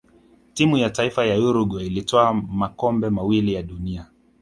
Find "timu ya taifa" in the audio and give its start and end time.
0.53-1.25